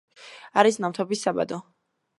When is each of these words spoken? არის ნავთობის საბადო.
არის 0.61 0.81
ნავთობის 0.85 1.27
საბადო. 1.29 1.65